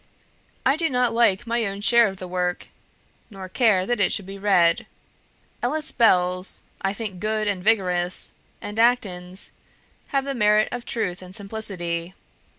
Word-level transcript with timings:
I 0.65 0.77
do 0.77 0.89
not 0.89 1.13
like 1.13 1.45
my 1.45 1.63
own 1.67 1.79
share 1.81 2.07
of 2.07 2.17
the 2.17 2.27
work, 2.27 2.69
nor 3.29 3.47
care 3.47 3.85
that 3.85 3.99
it 3.99 4.11
should 4.11 4.25
be 4.25 4.39
read: 4.39 4.87
Ellis 5.61 5.91
Bell's 5.91 6.63
I 6.81 6.91
think 6.91 7.19
good 7.19 7.47
and 7.47 7.63
vigorous, 7.63 8.33
and 8.63 8.79
Acton's 8.79 9.51
have 10.07 10.25
the 10.25 10.33
merit 10.33 10.69
of 10.71 10.85
truth 10.85 11.21
and 11.21 11.35
simplicity. 11.35 12.15